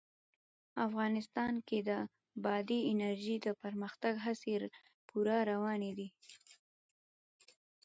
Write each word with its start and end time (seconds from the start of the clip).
افغانستان 0.87 1.53
کې 1.67 1.79
د 1.89 1.91
بادي 2.43 2.79
انرژي 2.91 3.35
د 3.45 3.47
پرمختګ 3.61 4.13
هڅې 4.25 4.53
پوره 5.07 5.37
روانې 5.51 5.91
دي. 5.97 6.07